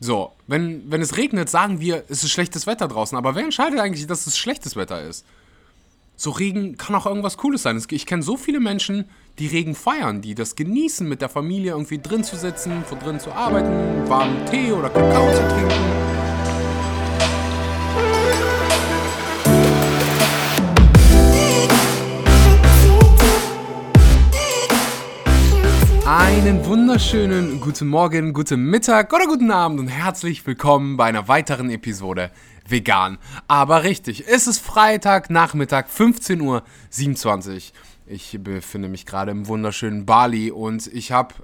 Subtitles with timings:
[0.00, 3.16] So, wenn, wenn es regnet, sagen wir, es ist schlechtes Wetter draußen.
[3.16, 5.26] Aber wer entscheidet eigentlich, dass es schlechtes Wetter ist?
[6.16, 7.82] So Regen kann auch irgendwas Cooles sein.
[7.90, 9.06] Ich kenne so viele Menschen,
[9.38, 13.20] die Regen feiern, die das genießen, mit der Familie irgendwie drin zu sitzen, vor drin
[13.20, 16.19] zu arbeiten, warmen Tee oder Kakao zu trinken.
[26.50, 31.70] Einen wunderschönen guten Morgen, guten Mittag oder guten Abend und herzlich willkommen bei einer weiteren
[31.70, 32.32] Episode
[32.66, 33.18] Vegan.
[33.46, 37.62] Aber richtig, es ist Freitag Nachmittag 15.27 Uhr.
[38.06, 41.36] Ich befinde mich gerade im wunderschönen Bali und ich habe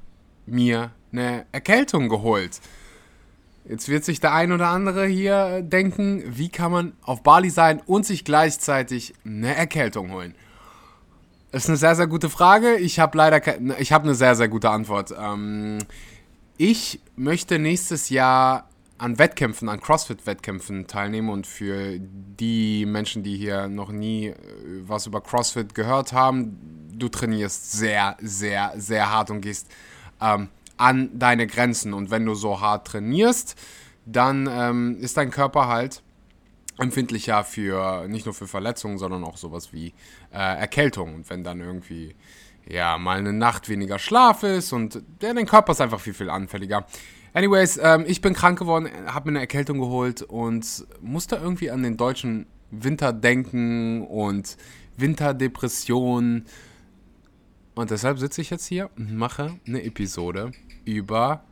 [0.44, 2.60] mir eine Erkältung geholt.
[3.64, 7.80] Jetzt wird sich der ein oder andere hier denken, wie kann man auf Bali sein
[7.86, 10.34] und sich gleichzeitig eine Erkältung holen?
[11.56, 12.76] Das ist eine sehr, sehr gute Frage.
[12.76, 15.14] Ich habe leider keine, ich habe eine sehr, sehr gute Antwort.
[15.18, 15.78] Ähm,
[16.58, 23.68] ich möchte nächstes Jahr an Wettkämpfen, an CrossFit-Wettkämpfen teilnehmen und für die Menschen, die hier
[23.68, 24.36] noch nie äh,
[24.86, 26.58] was über CrossFit gehört haben,
[26.92, 29.66] du trainierst sehr, sehr, sehr hart und gehst
[30.20, 31.94] ähm, an deine Grenzen.
[31.94, 33.56] Und wenn du so hart trainierst,
[34.04, 36.02] dann ähm, ist dein Körper halt
[36.78, 39.94] empfindlicher für nicht nur für Verletzungen, sondern auch sowas wie
[40.32, 41.14] äh, Erkältung.
[41.14, 42.14] Und wenn dann irgendwie
[42.68, 46.30] ja mal eine Nacht weniger Schlaf ist und ja, dein Körper ist einfach viel, viel
[46.30, 46.86] anfälliger.
[47.32, 51.82] Anyways, ähm, ich bin krank geworden, habe mir eine Erkältung geholt und musste irgendwie an
[51.82, 54.56] den deutschen Winter denken und
[54.96, 56.44] Winterdepression.
[57.74, 60.52] Und deshalb sitze ich jetzt hier und mache eine Episode
[60.84, 61.44] über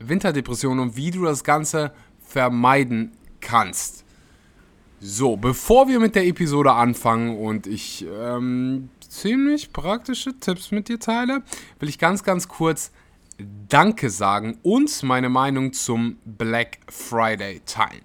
[0.00, 4.03] Winterdepression und wie du das Ganze vermeiden kannst.
[5.06, 10.98] So, bevor wir mit der Episode anfangen und ich ähm, ziemlich praktische Tipps mit dir
[10.98, 11.42] teile,
[11.78, 12.90] will ich ganz, ganz kurz
[13.68, 18.00] Danke sagen und meine Meinung zum Black Friday teilen.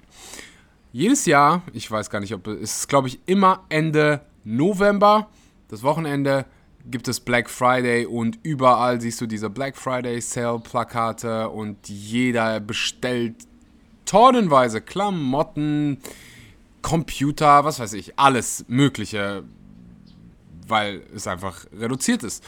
[0.91, 5.29] Jedes Jahr, ich weiß gar nicht, ob es ist, glaube ich, immer Ende November,
[5.69, 6.47] das Wochenende,
[6.85, 12.59] gibt es Black Friday und überall siehst du diese Black Friday Sale Plakate und jeder
[12.59, 13.35] bestellt
[14.03, 15.99] tonnenweise Klamotten,
[16.81, 19.43] Computer, was weiß ich, alles Mögliche,
[20.67, 22.43] weil es einfach reduziert ist.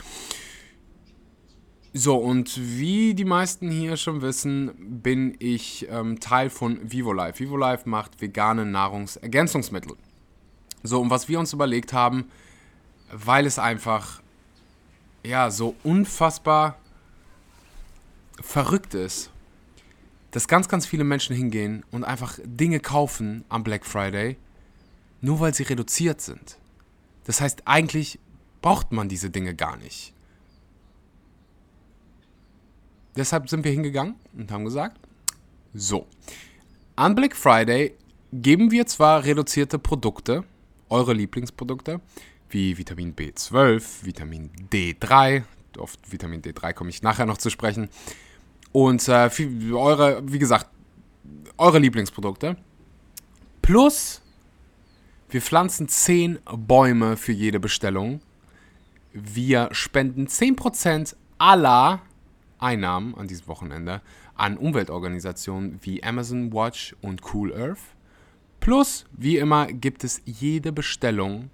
[1.94, 7.40] So, und wie die meisten hier schon wissen, bin ich ähm, Teil von VivoLife.
[7.40, 9.98] VivoLife macht vegane Nahrungsergänzungsmittel.
[10.84, 12.32] So, und was wir uns überlegt haben,
[13.12, 14.22] weil es einfach,
[15.26, 16.78] ja, so unfassbar
[18.40, 19.31] verrückt ist,
[20.32, 24.38] dass ganz, ganz viele Menschen hingehen und einfach Dinge kaufen am Black Friday,
[25.20, 26.58] nur weil sie reduziert sind.
[27.26, 28.20] Das heißt, eigentlich
[28.62, 30.14] braucht man diese Dinge gar nicht.
[33.16, 34.98] Deshalb sind wir hingegangen und haben gesagt,
[35.74, 36.08] so,
[36.96, 37.96] an Black Friday
[38.32, 40.46] geben wir zwar reduzierte Produkte,
[40.90, 42.00] eure Lieblingsprodukte,
[42.50, 45.44] wie Vitamin B12, Vitamin D3,
[45.78, 47.90] auf Vitamin D3 komme ich nachher noch zu sprechen,
[48.72, 49.30] und äh,
[49.74, 50.68] eure, wie gesagt,
[51.58, 52.58] eure Lieblingsprodukte.
[53.62, 54.22] Plus,
[55.30, 58.22] wir pflanzen 10 Bäume für jede Bestellung.
[59.14, 62.02] Wir spenden 10% aller
[62.60, 64.02] Einnahmen an diesem Wochenende
[64.36, 67.96] an Umweltorganisationen wie Amazon Watch und Cool Earth.
[68.60, 71.50] Plus, wie immer, gibt es jede Bestellung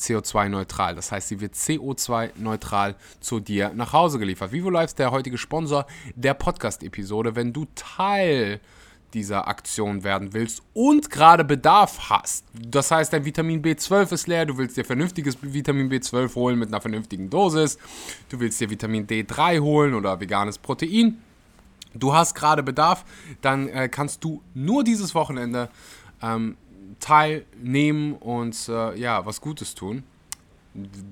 [0.00, 0.94] CO2-neutral.
[0.94, 4.52] Das heißt, sie wird CO2-neutral zu dir nach Hause geliefert.
[4.52, 7.36] Vivo Life ist der heutige Sponsor der Podcast-Episode.
[7.36, 8.60] Wenn du Teil
[9.14, 12.44] dieser Aktion werden willst und gerade Bedarf hast.
[12.54, 16.68] Das heißt, dein Vitamin B12 ist leer, du willst dir vernünftiges Vitamin B12 holen mit
[16.68, 17.78] einer vernünftigen Dosis,
[18.28, 21.18] du willst dir Vitamin D3 holen oder veganes Protein.
[21.92, 23.04] Du hast gerade Bedarf,
[23.40, 25.68] dann äh, kannst du nur dieses Wochenende
[26.22, 26.56] ähm,
[27.00, 30.04] teilnehmen und äh, ja, was Gutes tun.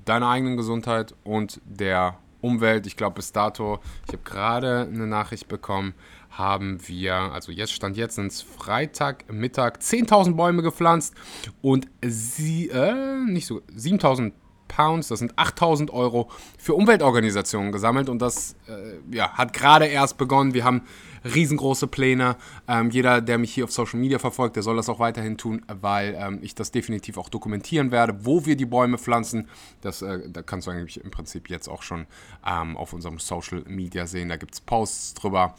[0.05, 2.87] Deiner eigenen Gesundheit und der Umwelt.
[2.87, 5.95] Ich glaube, bis dato, ich habe gerade eine Nachricht bekommen,
[6.31, 11.15] haben wir, also jetzt stand jetzt, sind es Freitagmittag 10.000 Bäume gepflanzt
[11.63, 14.33] und sie, äh, nicht so, 7.000
[14.69, 20.19] Pounds, das sind 8000 Euro, für Umweltorganisationen gesammelt und das äh, ja, hat gerade erst
[20.19, 20.55] begonnen.
[20.55, 20.83] Wir haben
[21.25, 22.37] riesengroße Pläne.
[22.69, 25.63] Ähm, jeder, der mich hier auf Social Media verfolgt, der soll das auch weiterhin tun,
[25.81, 29.49] weil ähm, ich das definitiv auch dokumentieren werde, wo wir die Bäume pflanzen.
[29.81, 32.07] Das, äh, da kannst du eigentlich im Prinzip jetzt auch schon
[32.47, 34.29] ähm, auf unserem Social Media sehen.
[34.29, 35.55] Da gibt es Posts drüber.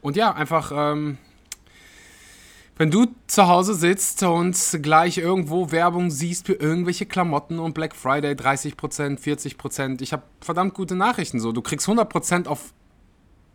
[0.00, 1.18] Und ja, einfach ähm,
[2.76, 7.94] wenn du zu Hause sitzt und gleich irgendwo Werbung siehst für irgendwelche Klamotten und Black
[7.94, 11.52] Friday 30%, 40%, ich habe verdammt gute Nachrichten so.
[11.52, 12.72] Du kriegst 100% auf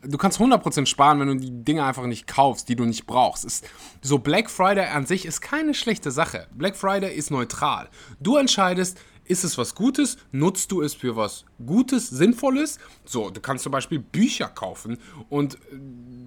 [0.03, 3.45] du kannst 100% sparen, wenn du die Dinge einfach nicht kaufst, die du nicht brauchst.
[3.45, 3.67] Ist,
[4.01, 6.47] so Black Friday an sich ist keine schlechte Sache.
[6.53, 7.89] Black Friday ist neutral.
[8.19, 10.18] Du entscheidest, ist es was Gutes?
[10.31, 12.79] Nutzt du es für was Gutes, Sinnvolles?
[13.06, 14.97] So, du kannst zum Beispiel Bücher kaufen
[15.29, 15.57] und äh,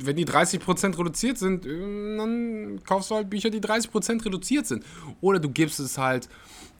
[0.02, 4.85] wenn die 30% reduziert sind, äh, dann kaufst du halt Bücher, die 30% reduziert sind.
[5.20, 6.29] Oder du gibst es halt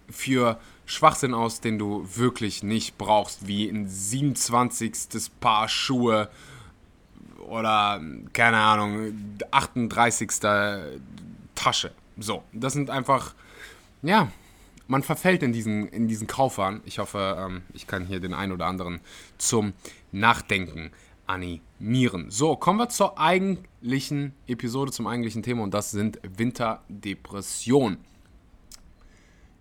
[0.09, 5.31] für Schwachsinn aus, den du wirklich nicht brauchst, wie ein 27.
[5.41, 6.29] Paar Schuhe
[7.39, 8.01] oder
[8.33, 10.31] keine Ahnung, 38.
[11.55, 11.93] Tasche.
[12.19, 13.35] So, das sind einfach,
[14.03, 14.31] ja,
[14.91, 16.81] man verfällt in diesen, in diesen Kaufwahn.
[16.85, 19.01] Ich hoffe, ähm, ich kann hier den einen oder anderen
[19.39, 19.73] zum
[20.11, 20.91] Nachdenken
[21.27, 22.31] animieren.
[22.31, 27.99] So, kommen wir zur eigentlichen Episode, zum eigentlichen Thema und das sind Winterdepressionen.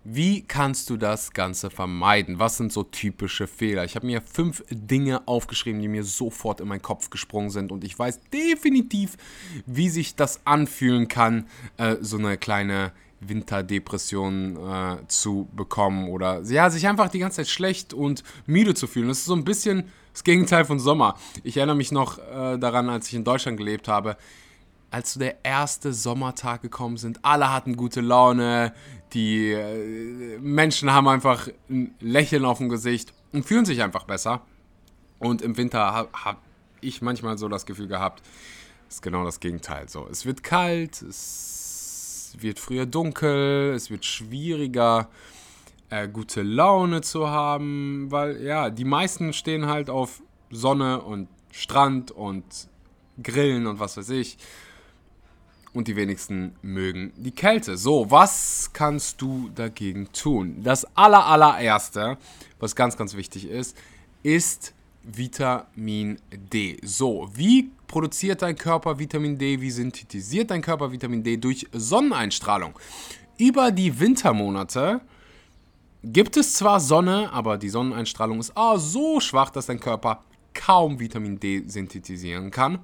[0.02, 2.38] Wie kannst du das Ganze vermeiden?
[2.38, 3.84] Was sind so typische Fehler?
[3.84, 7.84] Ich habe mir fünf Dinge aufgeschrieben, die mir sofort in meinen Kopf gesprungen sind und
[7.84, 9.16] ich weiß definitiv,
[9.66, 16.70] wie sich das anfühlen kann, äh, so eine kleine Winterdepression äh, zu bekommen oder ja,
[16.70, 19.08] sich einfach die ganze Zeit schlecht und müde zu fühlen.
[19.08, 21.16] Das ist so ein bisschen das Gegenteil von Sommer.
[21.44, 24.16] Ich erinnere mich noch äh, daran, als ich in Deutschland gelebt habe
[24.90, 27.24] als so der erste Sommertag gekommen sind.
[27.24, 28.74] Alle hatten gute Laune,
[29.12, 34.42] die äh, Menschen haben einfach ein Lächeln auf dem Gesicht und fühlen sich einfach besser.
[35.18, 36.42] Und im Winter habe hab
[36.80, 38.22] ich manchmal so das Gefühl gehabt,
[38.88, 39.88] ist genau das Gegenteil.
[39.88, 41.69] So, es wird kalt, es
[42.38, 45.08] wird früher dunkel, es wird schwieriger,
[45.88, 52.10] äh, gute Laune zu haben, weil ja, die meisten stehen halt auf Sonne und Strand
[52.10, 52.44] und
[53.22, 54.38] Grillen und was weiß ich
[55.72, 57.76] und die wenigsten mögen die Kälte.
[57.76, 60.62] So, was kannst du dagegen tun?
[60.62, 62.18] Das aller, allererste,
[62.58, 63.76] was ganz, ganz wichtig ist,
[64.22, 66.78] ist Vitamin D.
[66.82, 69.60] So, wie produziert dein Körper Vitamin D?
[69.60, 71.36] Wie synthetisiert dein Körper Vitamin D?
[71.36, 72.78] Durch Sonneneinstrahlung.
[73.36, 75.00] Über die Wintermonate
[76.04, 80.22] gibt es zwar Sonne, aber die Sonneneinstrahlung ist oh, so schwach, dass dein Körper
[80.54, 82.78] kaum Vitamin D synthetisieren kann.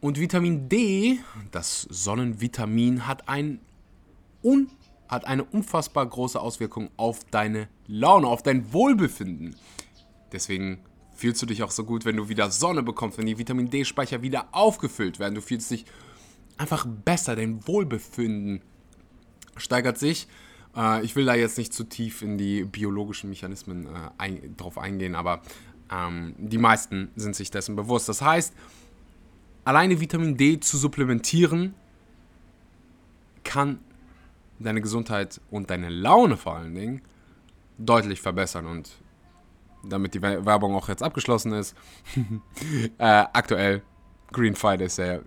[0.00, 1.18] Und Vitamin D,
[1.50, 3.60] das Sonnenvitamin, hat, ein
[4.42, 4.70] un,
[5.08, 9.56] hat eine unfassbar große Auswirkung auf deine Laune, auf dein Wohlbefinden.
[10.32, 10.78] Deswegen
[11.20, 14.22] fühlst du dich auch so gut, wenn du wieder Sonne bekommst, wenn die Vitamin D-Speicher
[14.22, 15.34] wieder aufgefüllt werden.
[15.34, 15.84] Du fühlst dich
[16.56, 18.62] einfach besser, dein Wohlbefinden
[19.56, 20.28] steigert sich.
[20.74, 24.78] Äh, ich will da jetzt nicht zu tief in die biologischen Mechanismen äh, ein, drauf
[24.78, 25.42] eingehen, aber
[25.92, 28.08] ähm, die meisten sind sich dessen bewusst.
[28.08, 28.54] Das heißt,
[29.64, 31.74] alleine Vitamin D zu supplementieren,
[33.44, 33.78] kann
[34.58, 37.02] deine Gesundheit und deine Laune vor allen Dingen
[37.76, 38.66] deutlich verbessern.
[38.66, 38.90] Und
[39.84, 41.76] damit die Werbung auch jetzt abgeschlossen ist,
[42.98, 43.82] äh, aktuell
[44.32, 45.18] Green Friday ist ja,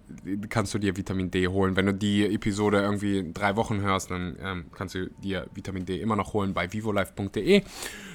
[0.49, 1.75] kannst du dir Vitamin D holen.
[1.75, 5.85] Wenn du die Episode irgendwie in drei Wochen hörst, dann ähm, kannst du dir Vitamin
[5.85, 7.63] D immer noch holen bei vivolife.de.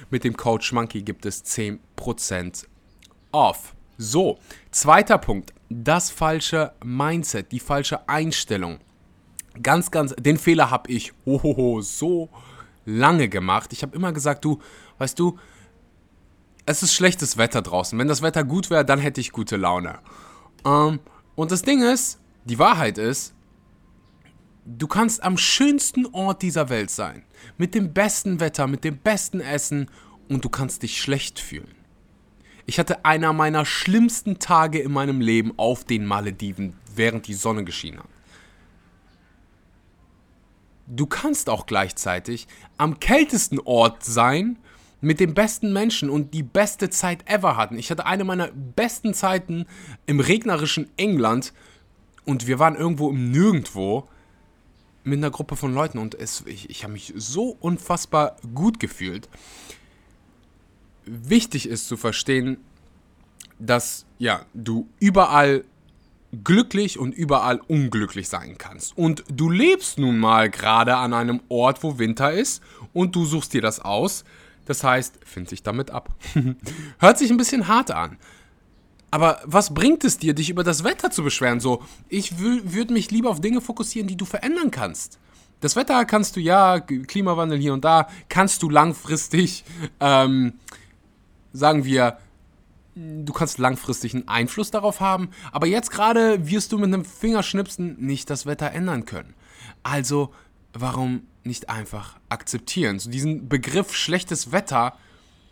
[0.09, 2.65] Mit dem Code Schmanky gibt es 10%
[3.31, 3.75] off.
[3.97, 4.39] So,
[4.71, 8.79] zweiter Punkt das falsche Mindset, die falsche Einstellung.
[9.61, 12.29] Ganz, ganz, den Fehler habe ich hohoho, so
[12.85, 13.71] lange gemacht.
[13.73, 14.59] Ich habe immer gesagt, du,
[14.97, 15.37] weißt du,
[16.69, 17.97] es ist schlechtes Wetter draußen.
[17.97, 19.97] Wenn das Wetter gut wäre, dann hätte ich gute Laune.
[20.63, 20.99] Ähm,
[21.33, 23.33] und das Ding ist, die Wahrheit ist,
[24.65, 27.23] du kannst am schönsten Ort dieser Welt sein.
[27.57, 29.89] Mit dem besten Wetter, mit dem besten Essen
[30.27, 31.73] und du kannst dich schlecht fühlen.
[32.67, 37.63] Ich hatte einer meiner schlimmsten Tage in meinem Leben auf den Malediven, während die Sonne
[37.63, 38.09] geschienen hat.
[40.85, 42.47] Du kannst auch gleichzeitig
[42.77, 44.59] am kältesten Ort sein,
[45.01, 47.77] mit den besten Menschen und die beste Zeit ever hatten.
[47.77, 49.65] Ich hatte eine meiner besten Zeiten
[50.05, 51.53] im regnerischen England
[52.25, 54.07] und wir waren irgendwo im Nirgendwo
[55.03, 59.29] mit einer Gruppe von Leuten und es, ich, ich habe mich so unfassbar gut gefühlt
[61.09, 62.57] wichtig ist zu verstehen,
[63.57, 65.63] dass ja, du überall
[66.43, 68.95] glücklich und überall unglücklich sein kannst.
[68.97, 72.61] Und du lebst nun mal gerade an einem Ort, wo Winter ist
[72.93, 74.23] und du suchst dir das aus.
[74.69, 76.13] Das heißt, find dich damit ab.
[76.99, 78.17] Hört sich ein bisschen hart an.
[79.09, 81.59] Aber was bringt es dir, dich über das Wetter zu beschweren?
[81.59, 85.17] So, ich würde mich lieber auf Dinge fokussieren, die du verändern kannst.
[85.59, 89.63] Das Wetter kannst du ja, Klimawandel hier und da, kannst du langfristig
[89.99, 90.53] ähm,
[91.51, 92.19] sagen wir,
[92.93, 97.95] du kannst langfristig einen Einfluss darauf haben, aber jetzt gerade wirst du mit einem Fingerschnipsen
[97.99, 99.33] nicht das Wetter ändern können.
[99.81, 100.31] Also,
[100.73, 102.99] warum nicht einfach akzeptieren?
[102.99, 104.97] So diesen Begriff schlechtes Wetter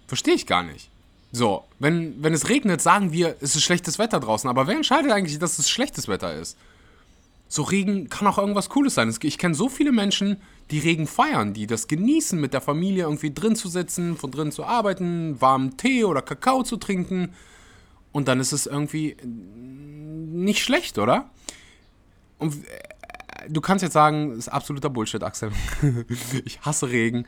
[0.08, 0.90] verstehe ich gar nicht.
[1.32, 4.50] So, wenn, wenn es regnet, sagen wir, es ist schlechtes Wetter draußen.
[4.50, 6.58] Aber wer entscheidet eigentlich, dass es schlechtes Wetter ist?
[7.50, 9.14] So Regen kann auch irgendwas Cooles sein.
[9.22, 10.38] Ich kenne so viele Menschen,
[10.72, 14.52] die Regen feiern, die das genießen, mit der Familie irgendwie drin zu sitzen, von drin
[14.52, 17.34] zu arbeiten, warmen Tee oder Kakao zu trinken.
[18.12, 21.30] Und dann ist es irgendwie nicht schlecht, oder?
[22.38, 22.54] Und
[23.50, 25.52] du kannst jetzt sagen, ist absoluter Bullshit, Axel.
[26.46, 27.26] ich hasse Regen.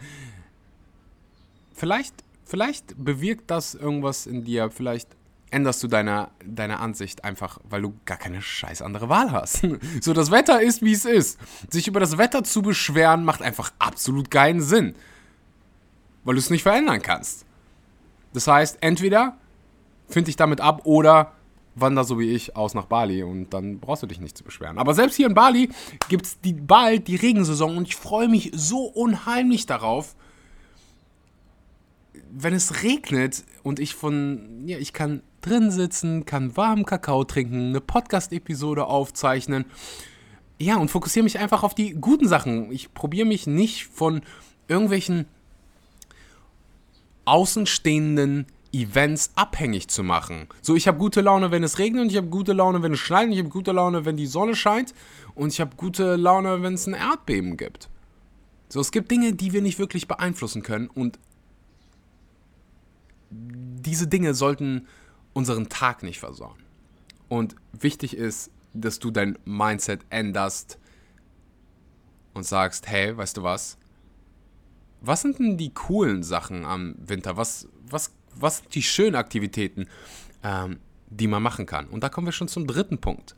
[1.73, 2.13] Vielleicht,
[2.45, 4.69] vielleicht bewirkt das irgendwas in dir.
[4.69, 5.15] Vielleicht
[5.51, 9.65] änderst du deine, deine Ansicht einfach, weil du gar keine scheiß andere Wahl hast.
[10.01, 11.39] So, das Wetter ist, wie es ist.
[11.69, 14.95] Sich über das Wetter zu beschweren, macht einfach absolut keinen Sinn.
[16.23, 17.45] Weil du es nicht verändern kannst.
[18.33, 19.37] Das heißt, entweder
[20.07, 21.33] find dich damit ab oder
[21.81, 24.77] wander so wie ich aus nach Bali und dann brauchst du dich nicht zu beschweren.
[24.77, 25.69] Aber selbst hier in Bali
[26.07, 30.15] gibt es bald die Regensaison und ich freue mich so unheimlich darauf,
[32.31, 37.69] wenn es regnet und ich von, ja, ich kann drin sitzen, kann warmen Kakao trinken,
[37.69, 39.65] eine Podcast-Episode aufzeichnen.
[40.59, 42.71] Ja, und fokussiere mich einfach auf die guten Sachen.
[42.71, 44.21] Ich probiere mich nicht von
[44.67, 45.25] irgendwelchen
[47.25, 50.47] außenstehenden Events abhängig zu machen.
[50.61, 52.99] So, ich habe gute Laune, wenn es regnet und ich habe gute Laune, wenn es
[52.99, 54.93] schneit und ich habe gute Laune, wenn die Sonne scheint
[55.35, 57.89] und ich habe gute Laune, wenn es ein Erdbeben gibt.
[58.69, 61.19] So, es gibt Dinge, die wir nicht wirklich beeinflussen können und
[63.31, 64.87] diese Dinge sollten
[65.33, 66.57] unseren Tag nicht versauen.
[67.27, 70.79] Und wichtig ist, dass du dein Mindset änderst
[72.33, 73.77] und sagst, hey, weißt du was?
[75.01, 77.37] Was sind denn die coolen Sachen am Winter?
[77.37, 79.87] Was, was, was sind die schönen Aktivitäten,
[80.43, 81.87] ähm, die man machen kann?
[81.87, 83.35] Und da kommen wir schon zum dritten Punkt.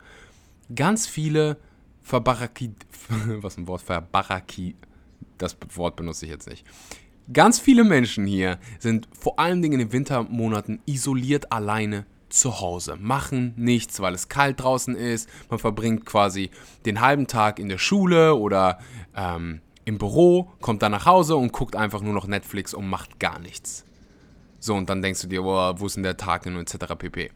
[0.74, 1.56] Ganz viele
[2.02, 2.74] Verbaraki...
[3.40, 3.82] Was ein Wort?
[3.82, 4.76] Verbaraki...
[5.38, 6.64] Das Wort benutze ich jetzt nicht.
[7.32, 12.96] Ganz viele Menschen hier sind vor allen Dingen in den Wintermonaten isoliert alleine zu Hause,
[12.96, 15.28] machen nichts, weil es kalt draußen ist.
[15.50, 16.50] Man verbringt quasi
[16.86, 18.78] den halben Tag in der Schule oder
[19.14, 23.20] ähm, im Büro, kommt dann nach Hause und guckt einfach nur noch Netflix und macht
[23.20, 23.84] gar nichts.
[24.62, 26.94] So, und dann denkst du dir, oh, wo ist denn der Tag hin, etc.
[26.96, 27.30] pp.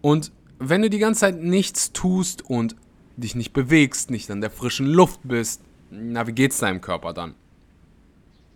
[0.00, 2.74] Und wenn du die ganze Zeit nichts tust und
[3.16, 7.34] dich nicht bewegst, nicht an der frischen Luft bist, na, wie geht's deinem Körper dann?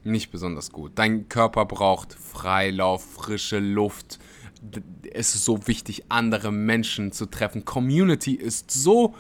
[0.04, 0.92] nicht besonders gut.
[0.97, 4.18] Dein Körper braucht Freilauf, frische Luft.
[5.12, 7.64] Es ist so wichtig, andere Menschen zu treffen.
[7.64, 9.14] Community ist so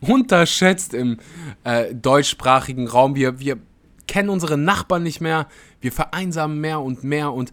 [0.00, 1.18] unterschätzt im
[1.64, 3.14] äh, deutschsprachigen Raum.
[3.14, 3.58] Wir, wir
[4.06, 5.48] kennen unsere Nachbarn nicht mehr.
[5.80, 7.32] Wir vereinsamen mehr und mehr.
[7.32, 7.52] Und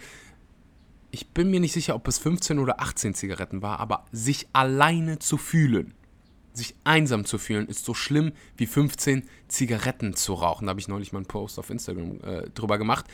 [1.11, 5.19] ich bin mir nicht sicher, ob es 15 oder 18 Zigaretten war, aber sich alleine
[5.19, 5.93] zu fühlen
[6.53, 10.65] sich einsam zu fühlen, ist so schlimm wie 15 Zigaretten zu rauchen.
[10.65, 13.05] Da habe ich neulich mal einen Post auf Instagram äh, drüber gemacht.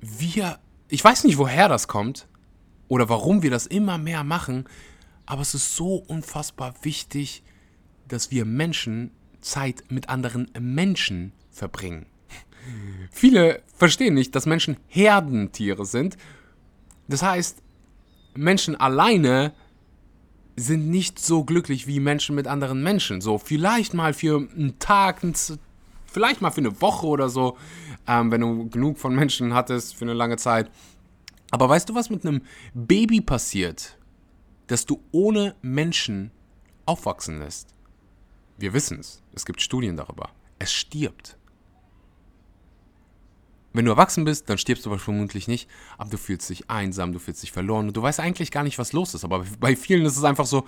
[0.00, 2.28] Wir, ich weiß nicht, woher das kommt
[2.88, 4.66] oder warum wir das immer mehr machen,
[5.26, 7.42] aber es ist so unfassbar wichtig,
[8.08, 12.06] dass wir Menschen Zeit mit anderen Menschen verbringen.
[13.10, 16.16] Viele verstehen nicht, dass Menschen Herdentiere sind.
[17.08, 17.62] Das heißt,
[18.34, 19.52] Menschen alleine
[20.56, 23.20] sind nicht so glücklich wie Menschen mit anderen Menschen.
[23.20, 25.22] So, vielleicht mal für einen Tag,
[26.06, 27.56] vielleicht mal für eine Woche oder so,
[28.06, 30.70] ähm, wenn du genug von Menschen hattest für eine lange Zeit.
[31.50, 32.42] Aber weißt du, was mit einem
[32.72, 33.98] Baby passiert,
[34.66, 36.30] das du ohne Menschen
[36.86, 37.68] aufwachsen lässt?
[38.56, 39.22] Wir wissen es.
[39.32, 40.30] Es gibt Studien darüber.
[40.58, 41.36] Es stirbt.
[43.74, 47.18] Wenn du erwachsen bist, dann stirbst du vermutlich nicht, aber du fühlst dich einsam, du
[47.18, 49.24] fühlst dich verloren und du weißt eigentlich gar nicht, was los ist.
[49.24, 50.64] Aber bei vielen ist es einfach so,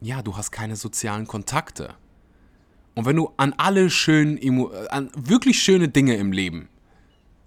[0.00, 1.94] ja, du hast keine sozialen Kontakte.
[2.96, 4.38] Und wenn du an alle schönen,
[4.90, 6.68] an wirklich schöne Dinge im Leben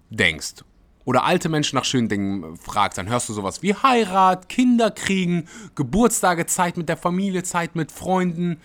[0.08, 0.64] denkst
[1.04, 5.46] oder alte Menschen nach schönen Dingen fragst, dann hörst du sowas wie Heirat, Kinder kriegen,
[5.74, 8.56] Geburtstage, Zeit mit der Familie, Zeit mit Freunden.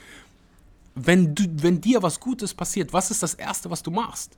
[0.95, 4.37] Wenn, du, wenn dir was Gutes passiert, was ist das Erste, was du machst?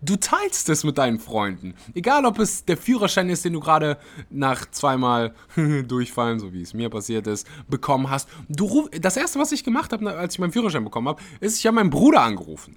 [0.00, 1.74] Du teilst es mit deinen Freunden.
[1.94, 3.98] Egal, ob es der Führerschein ist, den du gerade
[4.30, 5.34] nach zweimal
[5.86, 8.28] durchfallen, so wie es mir passiert ist, bekommen hast.
[8.48, 11.58] Du ruf, das erste, was ich gemacht habe, als ich meinen Führerschein bekommen habe, ist,
[11.58, 12.76] ich habe meinen Bruder angerufen.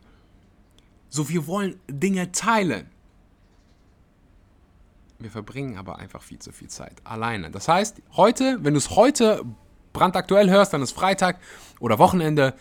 [1.10, 2.90] So, wir wollen Dinge teilen.
[5.20, 7.52] Wir verbringen aber einfach viel zu viel Zeit alleine.
[7.52, 9.46] Das heißt, heute, wenn du es heute
[9.94, 11.40] brandaktuell hörst, dann ist Freitag
[11.80, 12.56] oder Wochenende,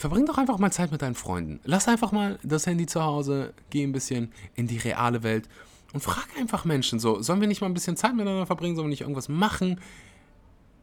[0.00, 1.60] verbring doch einfach mal Zeit mit deinen Freunden.
[1.64, 5.48] Lass einfach mal das Handy zu Hause, geh ein bisschen in die reale Welt
[5.92, 8.86] und frag einfach Menschen so, sollen wir nicht mal ein bisschen Zeit miteinander verbringen, sollen
[8.86, 9.78] wir nicht irgendwas machen?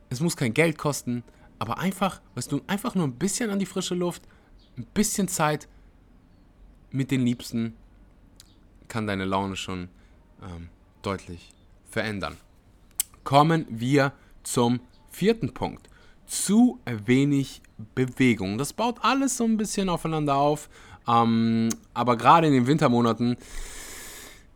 [0.10, 1.24] Es muss kein Geld kosten,
[1.58, 4.22] aber einfach, weißt du, einfach nur ein bisschen an die frische Luft,
[4.78, 5.68] ein bisschen Zeit
[6.92, 7.74] mit den Liebsten
[8.88, 9.90] kann deine Laune schon
[10.44, 10.70] ähm,
[11.02, 11.50] deutlich
[11.90, 12.38] verändern.
[13.24, 15.90] kommen wir zum vierten Punkt.
[16.28, 17.62] Zu wenig
[17.96, 18.58] Bewegung.
[18.58, 20.70] Das baut alles so ein bisschen aufeinander auf.
[21.08, 23.38] Ähm, aber gerade in den Wintermonaten,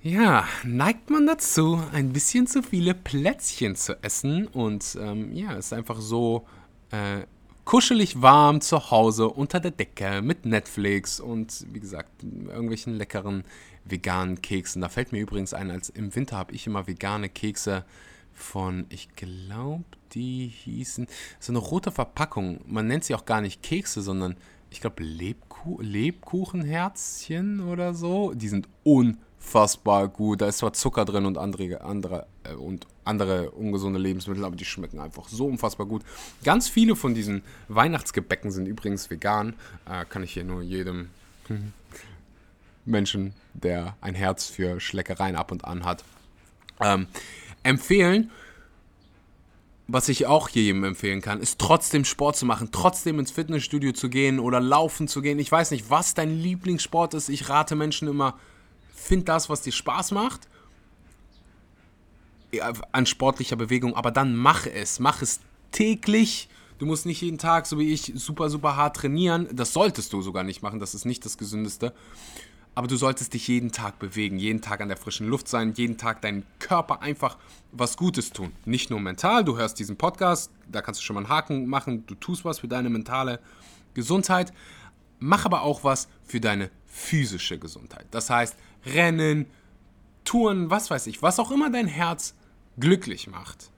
[0.03, 4.47] ja, neigt man dazu, ein bisschen zu viele Plätzchen zu essen.
[4.47, 6.45] Und ähm, ja, ist einfach so
[6.91, 7.25] äh,
[7.65, 13.43] kuschelig warm zu Hause unter der Decke mit Netflix und wie gesagt, irgendwelchen leckeren
[13.85, 14.81] veganen Keksen.
[14.81, 17.85] Da fällt mir übrigens ein, als im Winter habe ich immer vegane Kekse
[18.33, 19.83] von, ich glaube,
[20.13, 21.07] die hießen,
[21.39, 22.61] so eine rote Verpackung.
[22.65, 24.35] Man nennt sie auch gar nicht Kekse, sondern
[24.69, 28.33] ich glaube Lebku Lebkuchenherzchen oder so.
[28.33, 30.41] Die sind unfassbar gut.
[30.41, 34.65] Da ist zwar Zucker drin und andere, andere, äh, und andere ungesunde Lebensmittel, aber die
[34.65, 36.03] schmecken einfach so unfassbar gut.
[36.43, 39.55] Ganz viele von diesen Weihnachtsgebäcken sind übrigens vegan.
[39.85, 41.09] Äh, kann ich hier nur jedem
[42.85, 46.03] Menschen, der ein Herz für Schleckereien ab und an hat,
[46.79, 47.07] ähm,
[47.63, 48.31] empfehlen.
[49.87, 54.09] Was ich auch jedem empfehlen kann, ist trotzdem Sport zu machen, trotzdem ins Fitnessstudio zu
[54.09, 55.37] gehen oder laufen zu gehen.
[55.37, 57.27] Ich weiß nicht, was dein Lieblingssport ist.
[57.27, 58.39] Ich rate Menschen immer,
[58.95, 60.47] find das, was dir Spaß macht
[62.91, 64.99] an sportlicher Bewegung, aber dann mach es.
[64.99, 65.39] Mach es
[65.71, 66.49] täglich.
[66.79, 69.47] Du musst nicht jeden Tag, so wie ich, super, super hart trainieren.
[69.53, 70.79] Das solltest du sogar nicht machen.
[70.79, 71.93] Das ist nicht das Gesündeste.
[72.73, 75.97] Aber du solltest dich jeden Tag bewegen, jeden Tag an der frischen Luft sein, jeden
[75.97, 77.37] Tag deinem Körper einfach
[77.71, 78.53] was Gutes tun.
[78.63, 82.05] Nicht nur mental, du hörst diesen Podcast, da kannst du schon mal einen Haken machen,
[82.05, 83.39] du tust was für deine mentale
[83.93, 84.53] Gesundheit.
[85.19, 88.05] Mach aber auch was für deine physische Gesundheit.
[88.11, 89.47] Das heißt, Rennen,
[90.23, 92.35] Touren, was weiß ich, was auch immer dein Herz
[92.79, 93.69] glücklich macht.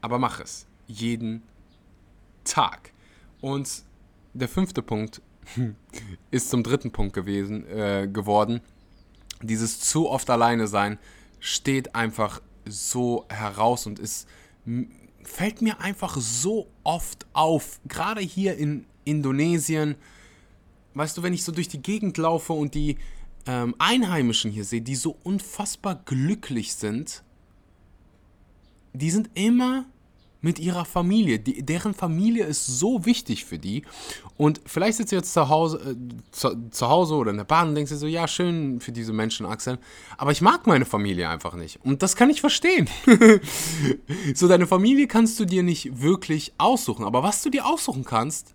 [0.00, 0.66] Aber mach es.
[0.86, 1.42] Jeden
[2.44, 2.92] Tag.
[3.40, 3.82] Und
[4.34, 5.22] der fünfte Punkt
[6.30, 8.60] ist zum dritten Punkt gewesen, äh, geworden.
[9.42, 10.98] Dieses zu oft alleine sein
[11.40, 14.28] steht einfach so heraus und ist,
[15.22, 17.80] fällt mir einfach so oft auf.
[17.88, 19.96] Gerade hier in Indonesien.
[20.94, 22.98] Weißt du, wenn ich so durch die Gegend laufe und die
[23.46, 27.24] ähm, Einheimischen hier sehe, die so unfassbar glücklich sind,
[28.92, 29.86] die sind immer
[30.42, 31.38] mit ihrer Familie.
[31.38, 33.84] Die, deren Familie ist so wichtig für die.
[34.36, 35.96] Und vielleicht sitzt du jetzt zu Hause, äh,
[36.32, 39.12] zu, zu, Hause oder in der Bahn und denkst dir so, ja, schön für diese
[39.12, 39.78] Menschen, Axel.
[40.18, 41.78] Aber ich mag meine Familie einfach nicht.
[41.84, 42.90] Und das kann ich verstehen.
[44.34, 47.04] so, deine Familie kannst du dir nicht wirklich aussuchen.
[47.04, 48.54] Aber was du dir aussuchen kannst,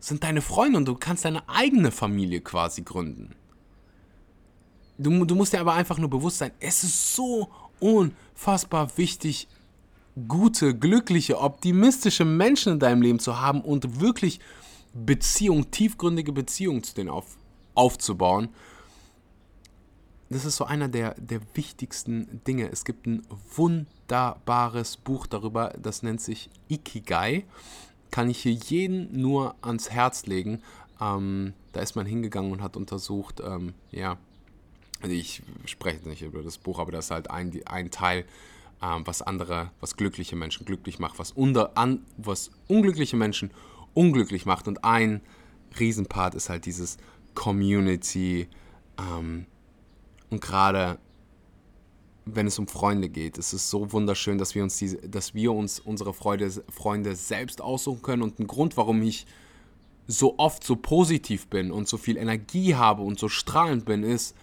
[0.00, 3.34] sind deine Freunde und du kannst deine eigene Familie quasi gründen.
[4.96, 9.48] Du, du musst dir aber einfach nur bewusst sein, es ist so unfassbar wichtig,
[10.28, 14.40] gute, glückliche, optimistische Menschen in deinem Leben zu haben und wirklich
[14.92, 17.36] Beziehungen, tiefgründige Beziehungen zu denen auf,
[17.74, 18.48] aufzubauen.
[20.28, 22.70] Das ist so einer der, der wichtigsten Dinge.
[22.70, 27.44] Es gibt ein wunderbares Buch darüber, das nennt sich Ikigai.
[28.10, 30.62] Kann ich hier jeden nur ans Herz legen.
[31.00, 34.18] Ähm, da ist man hingegangen und hat untersucht, ähm, ja,
[35.02, 38.24] ich spreche nicht über das Buch, aber das ist halt ein, ein Teil
[38.82, 43.50] ähm, was andere, was glückliche Menschen glücklich macht, was, unter, an, was unglückliche Menschen
[43.94, 44.68] unglücklich macht.
[44.68, 45.20] Und ein
[45.78, 46.98] Riesenpart ist halt dieses
[47.34, 48.48] Community.
[48.98, 49.46] Ähm,
[50.30, 50.98] und gerade
[52.24, 55.52] wenn es um Freunde geht, ist es so wunderschön, dass wir uns, diese, dass wir
[55.52, 58.22] uns unsere Freude, Freunde selbst aussuchen können.
[58.22, 59.26] Und ein Grund, warum ich
[60.06, 64.36] so oft so positiv bin und so viel Energie habe und so strahlend bin, ist,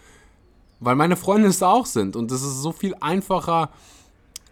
[0.80, 2.16] weil meine Freunde es auch sind.
[2.16, 3.72] Und es ist so viel einfacher,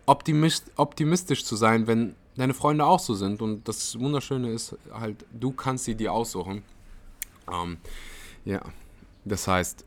[0.05, 3.41] optimist, optimistisch zu sein, wenn deine Freunde auch so sind.
[3.41, 6.63] Und das Wunderschöne ist halt, du kannst sie dir aussuchen.
[7.51, 7.77] Ähm,
[8.43, 8.61] ja,
[9.23, 9.85] das heißt,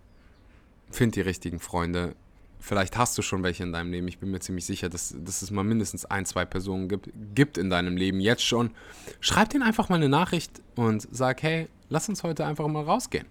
[0.91, 2.15] find die richtigen Freunde.
[2.61, 4.09] Vielleicht hast du schon welche in deinem Leben.
[4.09, 7.57] Ich bin mir ziemlich sicher, dass, dass es mal mindestens ein, zwei Personen gibt, gibt
[7.57, 8.73] in deinem Leben jetzt schon.
[9.21, 13.27] Schreib denen einfach mal eine Nachricht und sag, hey, lass uns heute einfach mal rausgehen.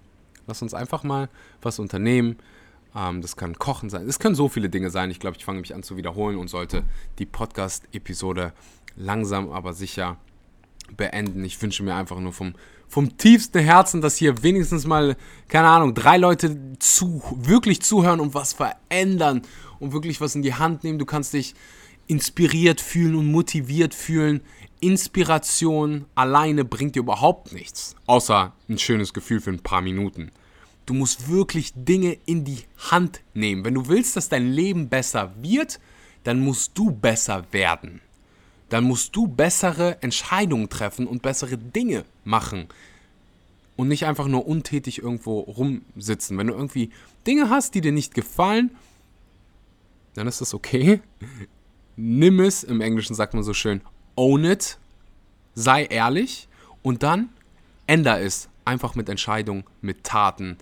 [0.47, 1.29] Lass uns einfach mal
[1.61, 2.37] was unternehmen.
[2.97, 4.07] Ähm, das kann Kochen sein.
[4.07, 5.11] Es können so viele Dinge sein.
[5.11, 6.83] Ich glaube, ich fange mich an zu wiederholen und sollte
[7.19, 8.53] die Podcast-Episode
[8.95, 10.17] langsam aber sicher
[10.95, 11.43] beenden.
[11.43, 12.55] Ich wünsche mir einfach nur vom,
[12.87, 15.15] vom tiefsten Herzen, dass hier wenigstens mal,
[15.47, 19.43] keine Ahnung, drei Leute zu, wirklich zuhören und was verändern
[19.79, 20.97] und wirklich was in die Hand nehmen.
[20.97, 21.53] Du kannst dich
[22.07, 24.41] inspiriert fühlen und motiviert fühlen.
[24.79, 30.31] Inspiration alleine bringt dir überhaupt nichts, außer ein schönes Gefühl für ein paar Minuten.
[30.87, 33.65] Du musst wirklich Dinge in die Hand nehmen.
[33.65, 35.81] Wenn du willst, dass dein Leben besser wird,
[36.23, 37.99] dann musst du besser werden.
[38.69, 42.67] Dann musst du bessere Entscheidungen treffen und bessere Dinge machen.
[43.75, 46.37] Und nicht einfach nur untätig irgendwo rumsitzen.
[46.37, 46.91] Wenn du irgendwie
[47.27, 48.71] Dinge hast, die dir nicht gefallen,
[50.13, 51.01] dann ist das okay.
[51.97, 53.81] nimm es, im Englischen sagt man so schön,
[54.15, 54.77] own it,
[55.53, 56.47] sei ehrlich
[56.81, 57.27] und dann
[57.87, 60.57] änder es einfach mit Entscheidungen, mit Taten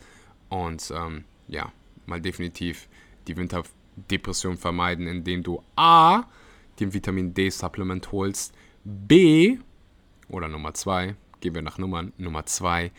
[0.63, 1.72] und ähm, ja,
[2.06, 2.88] mal definitiv
[3.28, 6.24] die Winterdepression vermeiden, indem du A,
[6.80, 9.58] den Vitamin D-Supplement holst, B,
[10.30, 12.91] oder Nummer 2, gehen wir nach Nummern, Nummer 2,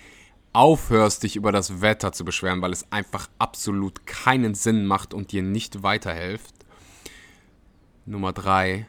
[0.53, 5.33] aufhörst, dich über das Wetter zu beschweren, weil es einfach absolut keinen Sinn macht und
[5.33, 6.55] dir nicht weiterhilft.
[8.07, 8.87] Nummer 3,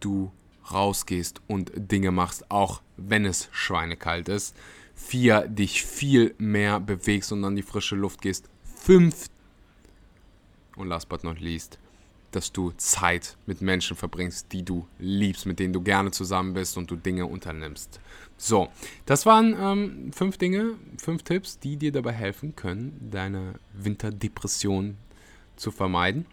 [0.00, 0.32] du
[0.72, 4.56] rausgehst und Dinge machst, auch wenn es schweinekalt ist.
[4.96, 8.48] 4, dich viel mehr bewegst und an die frische Luft gehst.
[8.82, 9.26] 5,
[10.76, 11.78] und last but not least,
[12.32, 16.76] dass du Zeit mit Menschen verbringst, die du liebst, mit denen du gerne zusammen bist
[16.76, 18.00] und du Dinge unternimmst.
[18.36, 18.68] So,
[19.06, 24.96] das waren ähm, fünf Dinge, fünf Tipps, die dir dabei helfen können, deine Winterdepression
[25.56, 26.26] zu vermeiden.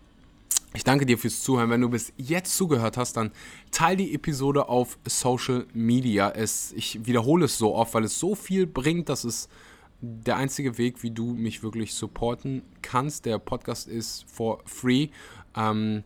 [0.75, 1.69] Ich danke dir fürs Zuhören.
[1.69, 3.31] Wenn du bis jetzt zugehört hast, dann
[3.69, 6.31] teile die Episode auf Social Media.
[6.31, 9.49] Es, ich wiederhole es so oft, weil es so viel bringt, dass es
[10.01, 13.25] der einzige Weg, wie du mich wirklich supporten kannst.
[13.25, 15.09] Der Podcast ist for free.
[15.55, 16.03] Ähm,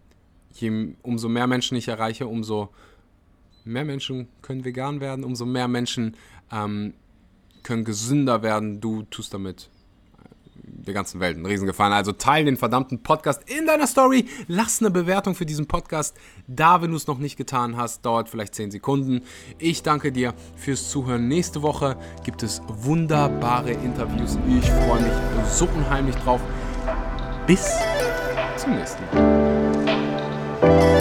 [0.54, 2.70] je, umso mehr Menschen ich erreiche, umso
[3.64, 6.18] mehr Menschen können vegan werden, umso mehr Menschen
[6.52, 6.94] ähm,
[7.64, 8.82] können gesünder werden.
[8.82, 9.70] Du tust damit
[10.88, 11.94] der ganzen Welt einen Riesengefallen.
[11.94, 14.26] Also teile den verdammten Podcast in deiner Story.
[14.48, 16.16] Lass eine Bewertung für diesen Podcast
[16.48, 18.06] da, wenn du es noch nicht getan hast.
[18.06, 19.22] Dauert vielleicht 10 Sekunden.
[19.60, 21.28] Ich danke dir fürs Zuhören.
[21.28, 24.38] Nächste Woche gibt es wunderbare Interviews.
[24.48, 25.14] Ich freue mich
[25.52, 26.42] so unheimlich drauf.
[27.46, 27.70] Bis
[28.58, 30.97] zum nächsten Mal.